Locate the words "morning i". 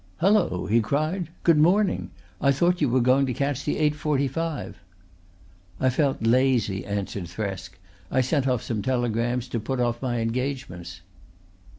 1.59-2.51